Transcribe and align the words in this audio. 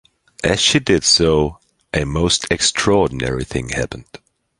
As 0.43 0.59
she 0.59 0.79
did 0.79 1.03
so, 1.03 1.59
a 1.93 2.05
most 2.05 2.47
extraordinary 2.49 3.43
thing 3.43 3.69
happened. 3.69 4.07